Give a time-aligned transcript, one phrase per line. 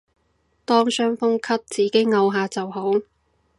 [0.65, 2.93] 當傷風咳自己漚下就好